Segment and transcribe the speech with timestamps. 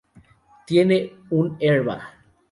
[0.65, 2.01] Tiene un airbag.